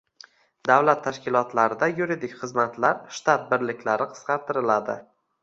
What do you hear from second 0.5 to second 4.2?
Davlat tashkilotlarida yuridik xizmatlar shtat birliklari